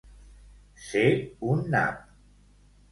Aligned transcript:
Ser 0.85 1.05
un 1.51 1.63
nap. 1.77 2.03